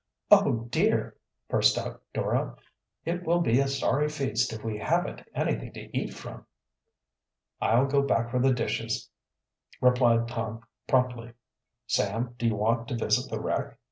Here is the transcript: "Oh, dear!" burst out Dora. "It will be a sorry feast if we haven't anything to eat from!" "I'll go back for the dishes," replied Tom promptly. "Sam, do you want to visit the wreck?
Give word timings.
"Oh, 0.31 0.67
dear!" 0.71 1.15
burst 1.47 1.77
out 1.77 2.01
Dora. 2.11 2.55
"It 3.05 3.21
will 3.23 3.39
be 3.39 3.59
a 3.59 3.67
sorry 3.67 4.09
feast 4.09 4.51
if 4.51 4.63
we 4.63 4.79
haven't 4.79 5.21
anything 5.35 5.71
to 5.73 5.95
eat 5.95 6.15
from!" 6.15 6.43
"I'll 7.61 7.85
go 7.85 8.01
back 8.01 8.31
for 8.31 8.39
the 8.39 8.51
dishes," 8.51 9.11
replied 9.79 10.27
Tom 10.27 10.63
promptly. 10.87 11.33
"Sam, 11.85 12.33
do 12.39 12.47
you 12.47 12.55
want 12.55 12.87
to 12.87 12.95
visit 12.97 13.29
the 13.29 13.39
wreck? 13.39 13.77